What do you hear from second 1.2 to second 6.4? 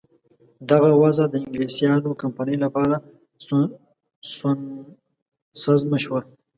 د انګلیسیانو کمپنۍ لپاره سونسزمه شوه.